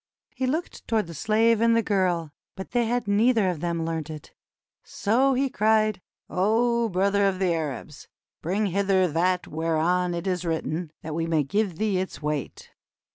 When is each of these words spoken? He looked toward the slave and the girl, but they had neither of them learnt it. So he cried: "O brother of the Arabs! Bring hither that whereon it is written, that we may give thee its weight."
He 0.33 0.47
looked 0.47 0.87
toward 0.87 1.05
the 1.05 1.13
slave 1.13 1.61
and 1.61 1.75
the 1.77 1.83
girl, 1.83 2.31
but 2.55 2.71
they 2.71 2.87
had 2.87 3.07
neither 3.07 3.47
of 3.49 3.59
them 3.59 3.85
learnt 3.85 4.09
it. 4.09 4.33
So 4.83 5.35
he 5.35 5.47
cried: 5.47 6.01
"O 6.27 6.89
brother 6.89 7.27
of 7.27 7.37
the 7.37 7.53
Arabs! 7.53 8.07
Bring 8.41 8.65
hither 8.65 9.07
that 9.07 9.45
whereon 9.45 10.15
it 10.15 10.25
is 10.25 10.43
written, 10.43 10.91
that 11.03 11.13
we 11.13 11.27
may 11.27 11.43
give 11.43 11.77
thee 11.77 11.99
its 11.99 12.19
weight." 12.19 12.71